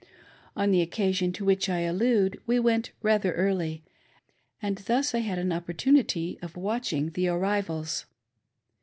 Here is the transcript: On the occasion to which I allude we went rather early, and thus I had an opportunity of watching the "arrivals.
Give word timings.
On 0.55 0.71
the 0.71 0.81
occasion 0.81 1.31
to 1.33 1.45
which 1.45 1.69
I 1.69 1.81
allude 1.81 2.41
we 2.47 2.59
went 2.59 2.89
rather 3.03 3.33
early, 3.33 3.83
and 4.59 4.79
thus 4.79 5.13
I 5.13 5.19
had 5.19 5.37
an 5.37 5.51
opportunity 5.53 6.39
of 6.41 6.57
watching 6.57 7.11
the 7.11 7.27
"arrivals. 7.27 8.07